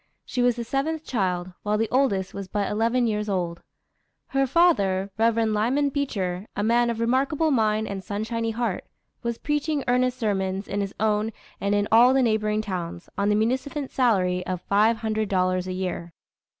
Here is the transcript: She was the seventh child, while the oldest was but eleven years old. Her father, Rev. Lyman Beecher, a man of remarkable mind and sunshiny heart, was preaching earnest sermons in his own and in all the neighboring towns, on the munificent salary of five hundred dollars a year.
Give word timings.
She 0.25 0.41
was 0.41 0.55
the 0.55 0.63
seventh 0.63 1.03
child, 1.05 1.53
while 1.61 1.77
the 1.77 1.87
oldest 1.91 2.33
was 2.33 2.47
but 2.47 2.71
eleven 2.71 3.05
years 3.05 3.29
old. 3.29 3.61
Her 4.29 4.47
father, 4.47 5.11
Rev. 5.19 5.47
Lyman 5.49 5.89
Beecher, 5.89 6.47
a 6.55 6.63
man 6.63 6.89
of 6.89 6.99
remarkable 6.99 7.51
mind 7.51 7.87
and 7.87 8.03
sunshiny 8.03 8.49
heart, 8.49 8.83
was 9.21 9.37
preaching 9.37 9.83
earnest 9.87 10.17
sermons 10.17 10.67
in 10.67 10.81
his 10.81 10.95
own 10.99 11.31
and 11.59 11.75
in 11.75 11.87
all 11.91 12.15
the 12.15 12.23
neighboring 12.23 12.63
towns, 12.63 13.09
on 13.15 13.29
the 13.29 13.35
munificent 13.35 13.91
salary 13.91 14.43
of 14.47 14.63
five 14.63 14.97
hundred 14.97 15.29
dollars 15.29 15.67
a 15.67 15.71
year. 15.73 16.13